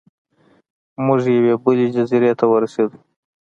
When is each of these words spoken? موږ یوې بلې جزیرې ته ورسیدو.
موږ 1.05 1.19
یوې 1.37 1.53
بلې 1.63 1.87
جزیرې 1.95 2.31
ته 2.39 2.45
ورسیدو. 2.51 2.97